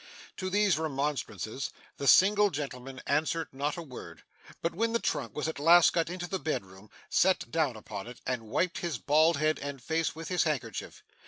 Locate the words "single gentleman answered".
2.07-3.49